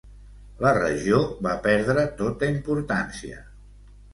[0.65, 3.43] La regió va perdre tota importància.